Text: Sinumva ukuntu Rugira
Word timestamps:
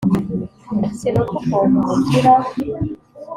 Sinumva 0.97 1.33
ukuntu 1.39 1.77
Rugira 1.87 2.33